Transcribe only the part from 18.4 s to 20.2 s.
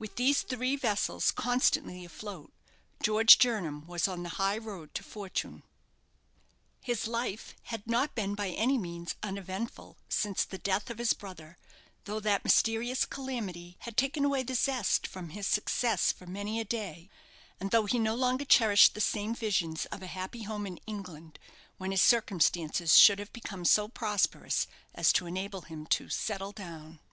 cherished the same visions of a